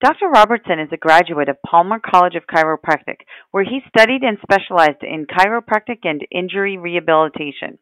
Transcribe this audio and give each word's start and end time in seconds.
Dr. 0.00 0.30
Robertson 0.30 0.80
is 0.80 0.88
a 0.92 0.96
graduate 0.96 1.50
of 1.50 1.60
Palmer 1.60 1.98
College 2.00 2.34
of 2.34 2.46
Chiropractic, 2.46 3.18
where 3.50 3.64
he 3.64 3.80
studied 3.86 4.22
and 4.22 4.38
specialized 4.40 5.02
in 5.02 5.26
chiropractic 5.26 5.98
and 6.04 6.26
injury 6.32 6.78
rehabilitation. 6.78 7.76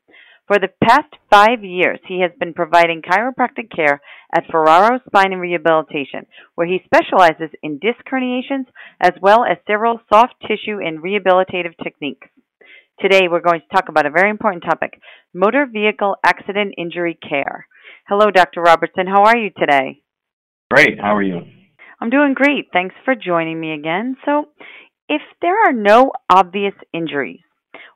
For 0.48 0.58
the 0.58 0.72
past 0.82 1.14
five 1.30 1.62
years, 1.62 2.00
he 2.08 2.20
has 2.22 2.32
been 2.40 2.54
providing 2.54 3.02
chiropractic 3.02 3.70
care 3.70 4.00
at 4.34 4.46
Ferraro 4.50 4.98
Spine 5.06 5.32
and 5.32 5.40
Rehabilitation, 5.40 6.26
where 6.56 6.66
he 6.66 6.80
specializes 6.86 7.54
in 7.62 7.78
disc 7.78 8.00
herniations 8.10 8.66
as 9.00 9.12
well 9.22 9.44
as 9.44 9.58
several 9.68 10.00
soft 10.12 10.34
tissue 10.40 10.80
and 10.84 11.00
rehabilitative 11.00 11.76
techniques. 11.84 12.26
Today, 12.98 13.28
we're 13.30 13.40
going 13.40 13.60
to 13.60 13.76
talk 13.76 13.88
about 13.88 14.06
a 14.06 14.10
very 14.10 14.30
important 14.30 14.64
topic 14.64 15.00
motor 15.32 15.66
vehicle 15.72 16.16
accident 16.26 16.74
injury 16.76 17.16
care. 17.16 17.68
Hello, 18.08 18.32
Dr. 18.32 18.60
Robertson. 18.62 19.06
How 19.06 19.22
are 19.22 19.36
you 19.36 19.50
today? 19.56 20.02
Great. 20.68 20.98
How 21.00 21.14
are 21.14 21.22
you? 21.22 21.57
I'm 22.00 22.10
doing 22.10 22.34
great. 22.34 22.68
Thanks 22.72 22.94
for 23.04 23.14
joining 23.14 23.60
me 23.60 23.72
again. 23.72 24.16
So, 24.24 24.46
if 25.08 25.22
there 25.42 25.56
are 25.66 25.72
no 25.72 26.12
obvious 26.30 26.74
injuries, 26.92 27.40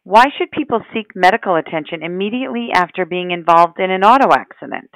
why 0.02 0.24
should 0.36 0.50
people 0.50 0.80
seek 0.92 1.14
medical 1.14 1.54
attention 1.56 2.02
immediately 2.02 2.70
after 2.74 3.04
being 3.04 3.30
involved 3.30 3.78
in 3.78 3.90
an 3.90 4.02
auto 4.02 4.34
accident? 4.34 4.90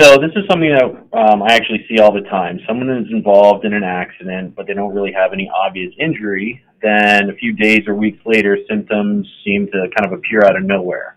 So, 0.00 0.16
this 0.16 0.32
is 0.34 0.44
something 0.50 0.74
that 0.74 0.84
um, 1.16 1.42
I 1.42 1.54
actually 1.54 1.86
see 1.88 2.00
all 2.00 2.12
the 2.12 2.28
time. 2.28 2.58
Someone 2.66 2.90
is 2.90 3.06
involved 3.12 3.64
in 3.64 3.72
an 3.72 3.84
accident, 3.84 4.56
but 4.56 4.66
they 4.66 4.74
don't 4.74 4.94
really 4.94 5.12
have 5.12 5.32
any 5.32 5.48
obvious 5.48 5.92
injury. 6.00 6.62
Then, 6.82 7.30
a 7.30 7.34
few 7.34 7.52
days 7.52 7.82
or 7.86 7.94
weeks 7.94 8.18
later, 8.26 8.58
symptoms 8.68 9.26
seem 9.44 9.66
to 9.66 9.86
kind 9.96 10.12
of 10.12 10.18
appear 10.18 10.42
out 10.44 10.56
of 10.56 10.64
nowhere. 10.64 11.15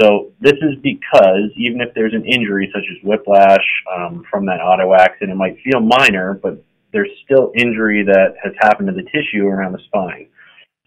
So 0.00 0.32
this 0.40 0.54
is 0.54 0.74
because 0.82 1.50
even 1.56 1.80
if 1.80 1.94
there's 1.94 2.14
an 2.14 2.24
injury 2.24 2.70
such 2.74 2.82
as 2.90 3.04
whiplash 3.04 3.64
um, 3.94 4.24
from 4.28 4.44
that 4.46 4.60
auto 4.60 4.92
accident, 4.94 5.32
it 5.32 5.36
might 5.36 5.56
feel 5.62 5.80
minor, 5.80 6.34
but 6.34 6.62
there's 6.92 7.10
still 7.24 7.52
injury 7.54 8.04
that 8.04 8.34
has 8.42 8.52
happened 8.60 8.88
to 8.88 8.94
the 8.94 9.08
tissue 9.10 9.46
around 9.46 9.72
the 9.72 9.78
spine. 9.86 10.28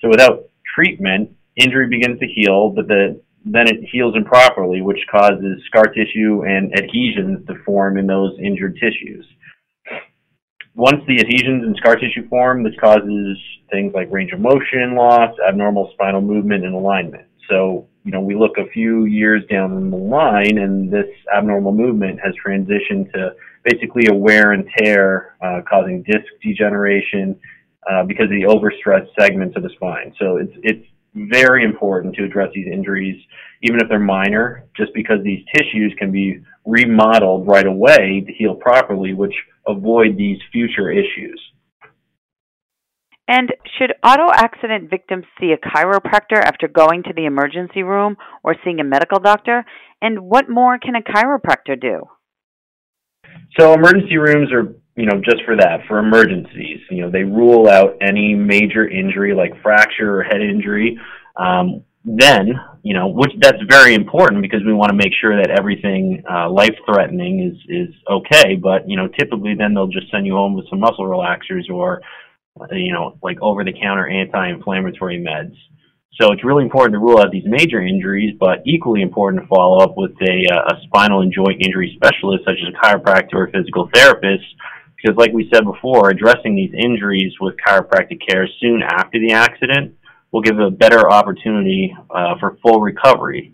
So 0.02 0.10
without 0.10 0.50
treatment, 0.76 1.32
injury 1.56 1.88
begins 1.88 2.20
to 2.20 2.28
heal, 2.28 2.70
but 2.70 2.88
the, 2.88 3.22
then 3.46 3.68
it 3.68 3.78
heals 3.92 4.16
improperly, 4.16 4.82
which 4.82 5.00
causes 5.10 5.64
scar 5.68 5.86
tissue 5.86 6.44
and 6.46 6.74
adhesions 6.78 7.48
to 7.48 7.56
form 7.66 7.98
in 7.98 8.08
those 8.08 8.38
injured 8.44 8.76
tissues. 8.76 9.26
Once 10.76 11.02
the 11.08 11.20
adhesions 11.20 11.64
and 11.64 11.76
scar 11.78 11.96
tissue 11.96 12.28
form, 12.30 12.62
this 12.62 12.76
causes 12.80 13.38
things 13.72 13.94
like 13.96 14.12
range 14.12 14.32
of 14.32 14.40
motion 14.40 14.96
loss, 14.96 15.34
abnormal 15.48 15.90
spinal 15.94 16.22
movement, 16.22 16.64
and 16.66 16.76
alignment. 16.76 17.26
So 17.50 17.88
you 18.08 18.14
know, 18.14 18.22
we 18.22 18.36
look 18.36 18.58
a 18.58 18.66
few 18.68 19.04
years 19.04 19.44
down 19.52 19.90
the 19.90 19.98
line 19.98 20.60
and 20.60 20.90
this 20.90 21.08
abnormal 21.36 21.74
movement 21.74 22.18
has 22.24 22.34
transitioned 22.36 23.12
to 23.12 23.36
basically 23.66 24.06
a 24.08 24.14
wear 24.14 24.54
and 24.54 24.66
tear, 24.78 25.36
uh, 25.42 25.60
causing 25.70 26.04
disc 26.04 26.24
degeneration 26.42 27.38
uh, 27.92 28.06
because 28.06 28.24
of 28.24 28.30
the 28.30 28.46
overstretched 28.46 29.10
segments 29.20 29.58
of 29.58 29.64
the 29.64 29.70
spine. 29.76 30.14
So 30.18 30.38
it's, 30.38 30.54
it's 30.64 30.88
very 31.16 31.66
important 31.66 32.16
to 32.16 32.24
address 32.24 32.50
these 32.56 32.68
injuries, 32.72 33.22
even 33.62 33.82
if 33.82 33.90
they're 33.90 34.00
minor, 34.00 34.70
just 34.78 34.94
because 34.94 35.22
these 35.26 35.44
tissues 35.54 35.94
can 36.00 36.10
be 36.10 36.40
remodeled 36.66 37.46
right 37.46 37.68
away 37.68 38.24
to 38.26 38.32
heal 38.32 38.56
properly, 38.56 39.14
which 39.16 39.36
avoid 39.68 40.16
these 40.16 40.40
future 40.54 40.90
issues. 40.90 41.42
And 43.28 43.52
should 43.78 43.94
auto 44.04 44.32
accident 44.32 44.90
victims 44.90 45.26
see 45.40 45.52
a 45.52 45.58
chiropractor 45.58 46.40
after 46.40 46.68
going 46.68 47.04
to 47.04 47.14
the 47.14 47.26
emergency 47.26 47.84
room 47.84 48.16
or 48.44 48.56
seeing 48.64 48.80
a 48.80 48.86
medical 48.86 49.20
doctor? 49.20 49.66
And 50.02 50.22
what 50.22 50.50
more 50.50 50.80
can 50.80 50.96
a 50.96 51.02
chiropractor 51.02 51.80
do? 51.80 52.04
So 53.60 53.74
emergency 53.74 54.18
rooms 54.18 54.52
are, 54.54 54.74
you 54.96 55.06
know, 55.06 55.20
just 55.24 55.44
for 55.46 55.58
that, 55.58 55.82
for 55.88 56.00
emergencies. 56.00 56.80
You 56.90 57.04
know, 57.04 57.12
they 57.12 57.24
rule 57.24 57.68
out 57.68 57.98
any 58.02 58.34
major 58.34 58.88
injury 58.88 59.34
like 59.34 59.62
fracture 59.62 60.20
or 60.20 60.24
head 60.24 60.42
injury. 60.42 60.98
Um, 61.36 61.84
then, 62.06 62.54
you 62.84 62.94
know, 62.94 63.08
which 63.10 63.32
that's 63.40 63.62
very 63.68 63.94
important 63.94 64.42
because 64.42 64.62
we 64.66 64.74
want 64.74 64.92
to 64.92 64.96
make 64.96 65.12
sure 65.20 65.36
that 65.36 65.50
everything 65.50 66.24
uh, 66.30 66.50
life-threatening 66.50 67.52
is 67.52 67.58
is 67.68 67.94
okay. 68.10 68.56
But 68.56 68.88
you 68.88 68.96
know, 68.96 69.10
typically 69.20 69.56
then 69.56 69.74
they'll 69.74 69.88
just 69.88 70.10
send 70.10 70.26
you 70.26 70.34
home 70.34 70.56
with 70.56 70.70
some 70.70 70.80
muscle 70.80 71.06
relaxers 71.06 71.70
or 71.70 72.02
you 72.72 72.94
know, 72.94 73.18
like 73.22 73.38
over 73.42 73.64
the 73.64 73.74
counter 73.74 74.08
anti 74.08 74.50
inflammatory 74.50 75.18
meds. 75.18 75.56
So 76.20 76.32
it's 76.32 76.44
really 76.44 76.64
important 76.64 76.94
to 76.94 77.00
rule 77.00 77.20
out 77.20 77.32
these 77.32 77.46
major 77.46 77.80
injuries, 77.80 78.36
but 78.40 78.60
equally 78.66 79.02
important 79.02 79.44
to 79.44 79.48
follow 79.48 79.84
up 79.84 79.96
with 79.96 80.12
a, 80.22 80.48
uh, 80.52 80.74
a 80.74 80.82
spinal 80.86 81.22
and 81.22 81.32
joint 81.32 81.62
injury 81.64 81.96
specialist, 81.96 82.44
such 82.44 82.58
as 82.58 82.74
a 82.74 82.78
chiropractor 82.78 83.36
or 83.36 83.52
physical 83.54 83.88
therapist, 83.94 84.46
because, 84.96 85.16
like 85.16 85.32
we 85.32 85.50
said 85.54 85.64
before, 85.64 86.10
addressing 86.10 86.56
these 86.56 86.74
injuries 86.74 87.34
with 87.40 87.56
chiropractic 87.66 88.20
care 88.28 88.48
soon 88.60 88.82
after 88.82 89.20
the 89.20 89.32
accident 89.32 89.96
will 90.32 90.42
give 90.42 90.60
a 90.60 90.72
better 90.72 91.10
opportunity 91.10 91.96
uh, 92.10 92.34
for 92.40 92.58
full 92.64 92.82
recovery. 92.82 93.54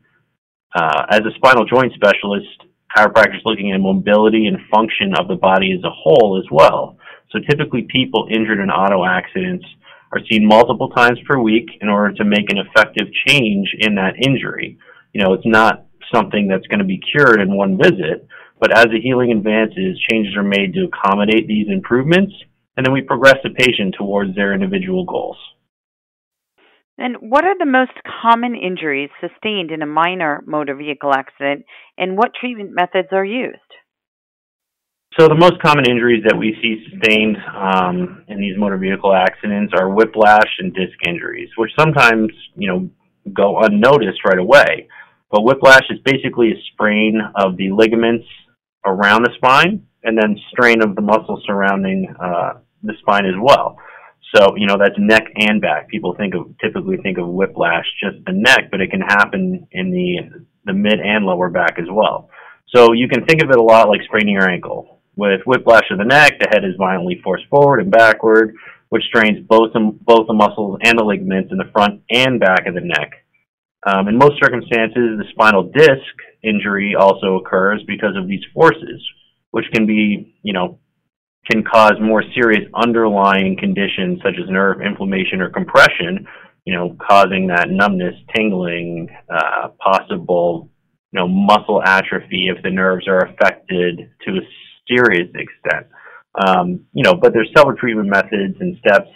Uh, 0.73 1.05
as 1.09 1.19
a 1.19 1.35
spinal 1.35 1.65
joint 1.65 1.91
specialist, 1.93 2.47
chiropractors 2.95 3.43
looking 3.45 3.71
at 3.73 3.79
mobility 3.79 4.47
and 4.47 4.57
function 4.71 5.13
of 5.19 5.27
the 5.27 5.35
body 5.35 5.73
as 5.73 5.83
a 5.83 5.89
whole 5.89 6.41
as 6.41 6.49
well. 6.49 6.97
So 7.31 7.39
typically 7.49 7.87
people 7.91 8.27
injured 8.29 8.59
in 8.59 8.69
auto 8.69 9.05
accidents 9.05 9.65
are 10.11 10.21
seen 10.29 10.45
multiple 10.45 10.89
times 10.89 11.19
per 11.27 11.39
week 11.39 11.67
in 11.81 11.89
order 11.89 12.13
to 12.15 12.23
make 12.23 12.51
an 12.51 12.59
effective 12.59 13.07
change 13.27 13.67
in 13.79 13.95
that 13.95 14.13
injury. 14.23 14.77
You 15.13 15.21
know, 15.21 15.33
it's 15.33 15.45
not 15.45 15.85
something 16.13 16.47
that's 16.47 16.67
going 16.67 16.79
to 16.79 16.85
be 16.85 17.01
cured 17.11 17.41
in 17.41 17.55
one 17.55 17.77
visit, 17.77 18.27
but 18.59 18.77
as 18.77 18.85
the 18.85 19.01
healing 19.01 19.31
advances, 19.31 19.99
changes 20.09 20.35
are 20.37 20.43
made 20.43 20.73
to 20.73 20.85
accommodate 20.85 21.47
these 21.47 21.67
improvements, 21.69 22.33
and 22.77 22.85
then 22.85 22.93
we 22.93 23.01
progress 23.01 23.37
the 23.43 23.49
patient 23.49 23.95
towards 23.97 24.35
their 24.35 24.53
individual 24.53 25.05
goals. 25.05 25.37
And 26.97 27.17
what 27.19 27.43
are 27.43 27.57
the 27.57 27.65
most 27.65 27.91
common 28.21 28.55
injuries 28.55 29.09
sustained 29.19 29.71
in 29.71 29.81
a 29.81 29.87
minor 29.87 30.43
motor 30.45 30.75
vehicle 30.75 31.11
accident, 31.11 31.65
and 31.97 32.17
what 32.17 32.35
treatment 32.39 32.71
methods 32.71 33.09
are 33.11 33.25
used? 33.25 33.57
So 35.19 35.27
the 35.27 35.35
most 35.35 35.61
common 35.61 35.85
injuries 35.85 36.23
that 36.25 36.35
we 36.35 36.57
see 36.59 36.83
sustained 36.89 37.37
um, 37.55 38.25
in 38.27 38.39
these 38.39 38.57
motor 38.57 38.77
vehicle 38.77 39.13
accidents 39.13 39.71
are 39.77 39.89
whiplash 39.89 40.49
and 40.57 40.73
disc 40.73 40.97
injuries, 41.05 41.49
which 41.55 41.69
sometimes 41.77 42.31
you 42.55 42.67
know 42.67 42.89
go 43.31 43.59
unnoticed 43.59 44.25
right 44.25 44.39
away. 44.39 44.87
But 45.29 45.43
whiplash 45.43 45.83
is 45.91 45.99
basically 46.03 46.51
a 46.51 46.61
sprain 46.73 47.21
of 47.35 47.57
the 47.57 47.69
ligaments 47.71 48.25
around 48.85 49.23
the 49.23 49.31
spine 49.35 49.85
and 50.03 50.17
then 50.17 50.37
strain 50.51 50.81
of 50.81 50.95
the 50.95 51.01
muscle 51.01 51.41
surrounding 51.45 52.07
uh, 52.19 52.59
the 52.81 52.93
spine 53.01 53.25
as 53.25 53.35
well. 53.39 53.77
So 54.35 54.55
you 54.55 54.65
know 54.65 54.77
that's 54.79 54.95
neck 54.97 55.25
and 55.35 55.61
back. 55.61 55.89
People 55.89 56.15
think 56.15 56.33
of 56.33 56.57
typically 56.57 56.97
think 56.97 57.19
of 57.19 57.27
whiplash 57.27 57.85
just 58.01 58.17
the 58.25 58.33
neck, 58.33 58.71
but 58.71 58.81
it 58.81 58.89
can 58.89 59.01
happen 59.01 59.67
in 59.71 59.91
the 59.91 60.41
the 60.65 60.73
mid 60.73 60.99
and 60.99 61.23
lower 61.25 61.49
back 61.49 61.77
as 61.77 61.85
well. 61.91 62.31
So 62.75 62.93
you 62.93 63.07
can 63.07 63.25
think 63.25 63.43
of 63.43 63.51
it 63.51 63.57
a 63.57 63.61
lot 63.61 63.89
like 63.89 64.01
spraining 64.05 64.33
your 64.33 64.49
ankle. 64.49 65.01
With 65.15 65.41
whiplash 65.45 65.91
of 65.91 65.99
the 65.99 66.05
neck, 66.05 66.39
the 66.39 66.47
head 66.51 66.65
is 66.65 66.75
violently 66.77 67.21
forced 67.23 67.45
forward 67.49 67.81
and 67.81 67.91
backward, 67.91 68.55
which 68.89 69.03
strains 69.03 69.45
both 69.47 69.73
the, 69.73 69.95
both 70.01 70.27
the 70.27 70.33
muscles 70.33 70.79
and 70.83 70.97
the 70.97 71.03
ligaments 71.03 71.51
in 71.51 71.57
the 71.57 71.69
front 71.71 72.01
and 72.09 72.39
back 72.39 72.65
of 72.65 72.73
the 72.73 72.81
neck. 72.81 73.11
Um, 73.85 74.07
in 74.07 74.17
most 74.17 74.41
circumstances, 74.41 75.19
the 75.19 75.25
spinal 75.31 75.63
disc 75.63 76.13
injury 76.41 76.95
also 76.97 77.35
occurs 77.37 77.83
because 77.85 78.15
of 78.15 78.27
these 78.27 78.43
forces, 78.53 79.03
which 79.51 79.65
can 79.73 79.85
be, 79.85 80.35
you 80.41 80.53
know, 80.53 80.79
can 81.51 81.63
cause 81.63 81.93
more 82.01 82.23
serious 82.33 82.63
underlying 82.73 83.57
conditions 83.57 84.19
such 84.23 84.35
as 84.41 84.49
nerve 84.49 84.81
inflammation 84.81 85.41
or 85.41 85.49
compression, 85.49 86.25
you 86.65 86.73
know, 86.73 86.95
causing 87.09 87.47
that 87.47 87.69
numbness, 87.69 88.15
tingling, 88.33 89.09
uh, 89.29 89.67
possible, 89.79 90.69
you 91.11 91.19
know, 91.19 91.27
muscle 91.27 91.83
atrophy 91.83 92.47
if 92.55 92.63
the 92.63 92.69
nerves 92.69 93.07
are 93.07 93.25
affected 93.25 94.09
to 94.25 94.31
a 94.37 94.41
serious 94.87 95.29
extent. 95.35 95.87
Um, 96.35 96.85
you 96.93 97.03
know, 97.03 97.13
but 97.13 97.33
there's 97.33 97.49
several 97.55 97.77
treatment 97.77 98.09
methods 98.09 98.57
and 98.59 98.77
steps 98.79 99.09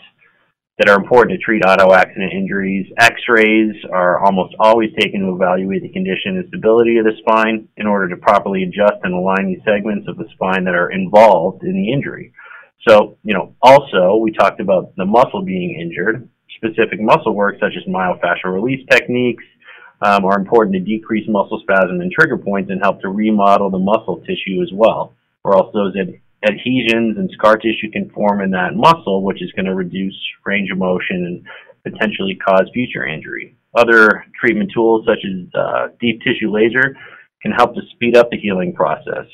that 0.78 0.90
are 0.90 0.98
important 0.98 1.38
to 1.38 1.44
treat 1.44 1.64
auto 1.66 1.92
accident 1.94 2.32
injuries. 2.34 2.86
X-rays 3.00 3.74
are 3.92 4.24
almost 4.24 4.54
always 4.60 4.92
taken 5.00 5.22
to 5.22 5.34
evaluate 5.34 5.82
the 5.82 5.90
condition 5.90 6.38
and 6.38 6.48
stability 6.50 6.98
of 6.98 7.06
the 7.06 7.18
spine 7.20 7.68
in 7.78 7.88
order 7.88 8.08
to 8.10 8.18
properly 8.18 8.64
adjust 8.64 9.02
and 9.02 9.14
align 9.14 9.50
the 9.50 9.62
segments 9.66 10.08
of 10.08 10.18
the 10.18 10.30
spine 10.34 10.64
that 10.66 10.76
are 10.76 10.92
involved 10.92 11.64
in 11.64 11.74
the 11.74 11.92
injury. 11.92 12.32
So, 12.88 13.18
you 13.24 13.34
know, 13.34 13.56
also 13.64 14.18
we 14.22 14.32
talked 14.32 14.62
about 14.62 14.96
the 14.98 15.06
muscle 15.06 15.42
being 15.42 15.80
injured. 15.82 16.30
Specific 16.58 17.02
muscle 17.02 17.34
work 17.34 17.56
such 17.60 17.74
as 17.76 17.92
myofascial 17.92 18.54
release 18.54 18.86
techniques 18.92 19.44
um, 20.02 20.26
are 20.26 20.38
important 20.38 20.74
to 20.74 20.80
decrease 20.80 21.28
muscle 21.28 21.60
spasm 21.64 22.02
and 22.02 22.12
trigger 22.12 22.38
points 22.38 22.70
and 22.70 22.80
help 22.82 23.02
to 23.02 23.10
remodel 23.10 23.72
the 23.72 23.80
muscle 23.80 24.22
tissue 24.28 24.62
as 24.62 24.70
well, 24.72 25.14
or 25.48 25.56
else 25.56 25.74
those 25.74 25.96
ad- 25.96 26.20
adhesions 26.44 27.18
and 27.18 27.32
scar 27.32 27.56
tissue 27.56 27.90
can 27.92 28.10
form 28.10 28.42
in 28.42 28.52
that 28.52 28.76
muscle, 28.76 29.24
which 29.24 29.42
is 29.42 29.52
going 29.54 29.66
to 29.66 29.74
reduce 29.74 30.16
range 30.46 30.70
of 30.70 30.78
motion 30.78 31.26
and 31.26 31.92
potentially 31.92 32.36
cause 32.36 32.70
future 32.74 33.08
injury. 33.08 33.56
Other 33.74 34.26
treatment 34.40 34.72
tools 34.74 35.06
such 35.08 35.24
as 35.26 35.48
uh, 35.56 35.88
deep 36.02 36.22
tissue 36.22 36.52
laser 36.52 36.98
can 37.42 37.52
help 37.54 37.76
to 37.76 37.82
speed 37.94 38.18
up 38.18 38.30
the 38.30 38.38
healing 38.38 38.74
process. 38.74 39.26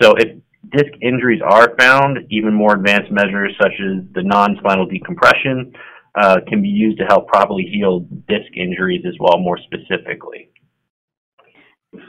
So 0.00 0.14
if 0.16 0.38
disc 0.70 0.92
injuries 1.02 1.42
are 1.44 1.74
found, 1.78 2.18
even 2.30 2.54
more 2.54 2.74
advanced 2.74 3.10
measures 3.10 3.52
such 3.60 3.72
as 3.72 4.04
the 4.14 4.22
non-spinal 4.22 4.86
decompression 4.86 5.74
uh, 6.14 6.38
can 6.48 6.62
be 6.62 6.68
used 6.68 6.98
to 6.98 7.04
help 7.04 7.28
properly 7.28 7.68
heal 7.70 8.00
disc 8.26 8.56
injuries 8.56 9.04
as 9.06 9.14
well, 9.20 9.38
more 9.38 9.58
specifically. 9.58 10.50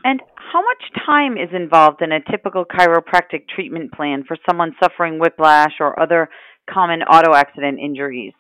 And 0.03 0.21
how 0.35 0.61
much 0.61 1.05
time 1.05 1.37
is 1.37 1.49
involved 1.53 2.01
in 2.01 2.11
a 2.11 2.19
typical 2.29 2.65
chiropractic 2.65 3.47
treatment 3.53 3.91
plan 3.93 4.23
for 4.27 4.37
someone 4.47 4.75
suffering 4.81 5.19
whiplash 5.19 5.73
or 5.79 5.99
other 5.99 6.29
common 6.69 7.01
auto 7.01 7.33
accident 7.33 7.79
injuries? 7.79 8.33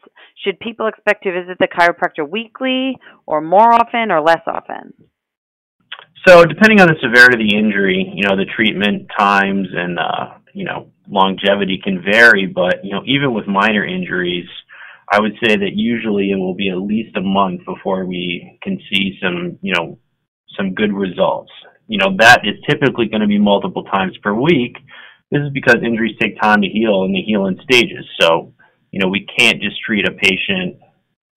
Should 0.43 0.59
people 0.59 0.87
expect 0.87 1.23
to 1.23 1.31
visit 1.31 1.57
the 1.59 1.67
chiropractor 1.67 2.29
weekly 2.29 2.97
or 3.25 3.41
more 3.41 3.73
often 3.73 4.11
or 4.11 4.21
less 4.21 4.41
often? 4.45 4.93
So, 6.27 6.45
depending 6.45 6.79
on 6.79 6.87
the 6.87 6.95
severity 7.01 7.43
of 7.43 7.49
the 7.49 7.57
injury, 7.57 8.11
you 8.13 8.23
know, 8.27 8.35
the 8.35 8.45
treatment 8.45 9.09
times 9.17 9.67
and, 9.73 9.97
uh, 9.97 10.37
you 10.53 10.65
know, 10.65 10.91
longevity 11.07 11.81
can 11.83 12.03
vary, 12.03 12.45
but, 12.45 12.85
you 12.85 12.91
know, 12.91 13.01
even 13.07 13.33
with 13.33 13.47
minor 13.47 13.83
injuries, 13.83 14.47
I 15.11 15.19
would 15.19 15.33
say 15.43 15.55
that 15.55 15.71
usually 15.73 16.29
it 16.31 16.35
will 16.35 16.53
be 16.53 16.69
at 16.69 16.77
least 16.77 17.17
a 17.17 17.21
month 17.21 17.61
before 17.65 18.05
we 18.05 18.59
can 18.61 18.79
see 18.91 19.17
some, 19.21 19.57
you 19.61 19.73
know, 19.73 19.97
some 20.57 20.73
good 20.73 20.93
results. 20.93 21.51
You 21.87 21.97
know, 21.97 22.15
that 22.19 22.41
is 22.45 22.55
typically 22.69 23.07
going 23.07 23.21
to 23.21 23.27
be 23.27 23.37
multiple 23.37 23.83
times 23.83 24.17
per 24.23 24.33
week. 24.33 24.77
This 25.31 25.41
is 25.41 25.49
because 25.53 25.77
injuries 25.83 26.17
take 26.21 26.39
time 26.39 26.61
to 26.61 26.67
heal 26.67 27.03
and 27.03 27.15
they 27.15 27.21
heal 27.21 27.45
in 27.45 27.59
stages. 27.63 28.05
So, 28.19 28.53
you 28.91 28.99
know, 28.99 29.07
we 29.07 29.25
can't 29.37 29.61
just 29.61 29.81
treat 29.85 30.07
a 30.07 30.11
patient, 30.11 30.77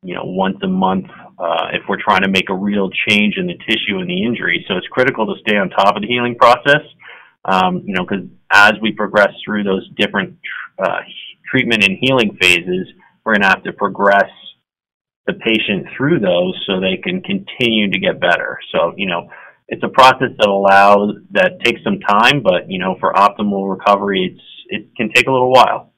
you 0.02 0.14
know, 0.14 0.24
once 0.24 0.56
a 0.62 0.68
month 0.68 1.06
uh, 1.38 1.68
if 1.72 1.82
we're 1.88 2.02
trying 2.02 2.22
to 2.22 2.28
make 2.28 2.50
a 2.50 2.54
real 2.54 2.90
change 3.08 3.36
in 3.36 3.46
the 3.46 3.54
tissue 3.68 3.98
and 3.98 4.08
the 4.08 4.24
injury. 4.24 4.64
So 4.68 4.76
it's 4.76 4.86
critical 4.88 5.26
to 5.26 5.40
stay 5.40 5.56
on 5.56 5.70
top 5.70 5.96
of 5.96 6.02
the 6.02 6.08
healing 6.08 6.36
process. 6.36 6.82
Um, 7.44 7.82
you 7.84 7.94
know, 7.94 8.06
because 8.08 8.24
as 8.52 8.72
we 8.80 8.92
progress 8.92 9.32
through 9.44 9.64
those 9.64 9.88
different 9.96 10.38
uh, 10.78 11.00
treatment 11.50 11.84
and 11.84 11.98
healing 12.00 12.36
phases, 12.40 12.88
we're 13.24 13.34
going 13.34 13.42
to 13.42 13.48
have 13.48 13.62
to 13.64 13.72
progress 13.72 14.30
the 15.26 15.34
patient 15.34 15.86
through 15.96 16.20
those 16.20 16.54
so 16.66 16.80
they 16.80 17.00
can 17.02 17.22
continue 17.22 17.90
to 17.90 17.98
get 17.98 18.20
better. 18.20 18.58
So, 18.72 18.92
you 18.96 19.06
know, 19.06 19.30
it's 19.68 19.82
a 19.82 19.88
process 19.88 20.28
that 20.38 20.48
allows 20.48 21.16
that 21.32 21.60
takes 21.64 21.82
some 21.82 22.00
time, 22.00 22.42
but 22.42 22.68
you 22.68 22.78
know, 22.78 22.96
for 23.00 23.12
optimal 23.12 23.70
recovery, 23.76 24.34
it's 24.34 24.44
it 24.68 24.96
can 24.96 25.10
take 25.14 25.26
a 25.26 25.32
little 25.32 25.50
while. 25.50 25.92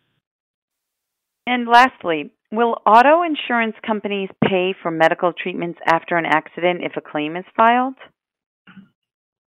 And 1.46 1.68
lastly, 1.68 2.32
will 2.52 2.76
auto 2.86 3.22
insurance 3.22 3.74
companies 3.84 4.28
pay 4.44 4.74
for 4.82 4.90
medical 4.90 5.32
treatments 5.32 5.78
after 5.86 6.16
an 6.16 6.26
accident 6.26 6.80
if 6.82 6.92
a 6.96 7.00
claim 7.00 7.36
is 7.36 7.44
filed? 7.56 7.94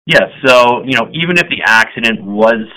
Yes. 0.06 0.30
So, 0.46 0.84
you 0.86 0.98
know, 0.98 1.10
even 1.14 1.38
if 1.38 1.48
the 1.50 1.64
accident 1.66 2.24
was 2.24 2.68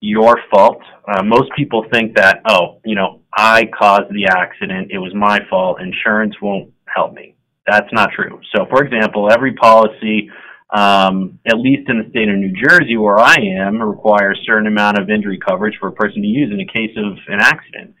your 0.00 0.38
fault, 0.50 0.80
uh, 1.08 1.22
most 1.22 1.50
people 1.56 1.84
think 1.92 2.16
that, 2.16 2.42
oh, 2.48 2.80
you 2.84 2.94
know, 2.94 3.22
I 3.36 3.66
caused 3.66 4.10
the 4.10 4.26
accident, 4.26 4.90
it 4.90 4.98
was 4.98 5.14
my 5.14 5.40
fault, 5.50 5.80
insurance 5.80 6.34
won't 6.40 6.72
help 6.86 7.12
me. 7.12 7.36
That's 7.66 7.92
not 7.92 8.10
true. 8.12 8.40
So, 8.54 8.66
for 8.70 8.82
example, 8.82 9.30
every 9.30 9.54
policy, 9.54 10.30
um, 10.74 11.38
at 11.46 11.58
least 11.58 11.88
in 11.90 11.98
the 11.98 12.08
state 12.10 12.28
of 12.28 12.36
New 12.36 12.52
Jersey 12.52 12.96
where 12.96 13.18
I 13.18 13.34
am, 13.34 13.82
requires 13.82 14.38
a 14.40 14.44
certain 14.44 14.66
amount 14.66 14.98
of 14.98 15.10
injury 15.10 15.38
coverage 15.38 15.76
for 15.78 15.88
a 15.88 15.92
person 15.92 16.22
to 16.22 16.28
use 16.28 16.50
in 16.52 16.60
a 16.60 16.66
case 16.66 16.96
of 16.96 17.18
an 17.28 17.40
accident. 17.40 17.94